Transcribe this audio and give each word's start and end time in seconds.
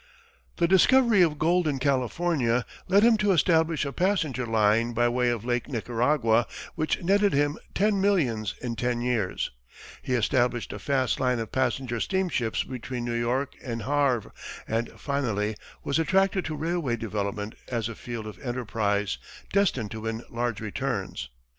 The 0.57 0.67
discovery 0.67 1.21
of 1.21 1.37
gold 1.37 1.67
in 1.67 1.77
California 1.77 2.65
led 2.87 3.03
him 3.03 3.17
to 3.17 3.33
establish 3.33 3.85
a 3.85 3.93
passenger 3.93 4.47
line 4.47 4.93
by 4.93 5.07
way 5.07 5.29
of 5.29 5.45
Lake 5.45 5.67
Nicaragua 5.67 6.47
which 6.73 7.03
netted 7.03 7.33
him 7.33 7.59
ten 7.75 8.01
millions 8.01 8.55
in 8.63 8.75
ten 8.75 9.01
years; 9.01 9.51
he 10.01 10.15
established 10.15 10.73
a 10.73 10.79
fast 10.79 11.19
line 11.19 11.37
of 11.37 11.51
passenger 11.51 11.99
steamships 11.99 12.63
between 12.63 13.05
New 13.05 13.13
York 13.13 13.53
and 13.63 13.83
Havre; 13.83 14.31
and 14.67 14.89
finally 14.99 15.55
was 15.83 15.99
attracted 15.99 16.45
to 16.45 16.55
railway 16.55 16.95
development 16.95 17.53
as 17.67 17.87
a 17.87 17.93
field 17.93 18.25
of 18.25 18.39
enterprise 18.39 19.19
destined 19.53 19.91
to 19.91 20.01
win 20.01 20.23
large 20.31 20.59
returns. 20.61 21.29